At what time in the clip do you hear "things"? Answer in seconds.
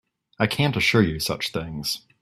1.51-2.07